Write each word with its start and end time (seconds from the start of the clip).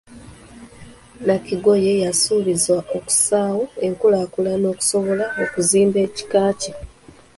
Nakigoye 1.25 1.91
yasuubizza 2.05 2.73
okussaawo 2.97 3.63
enkulaakulana 3.85 4.65
okusobola 4.73 5.25
okuzimba 5.43 5.97
ekika 6.07 6.41
kye. 6.59 6.71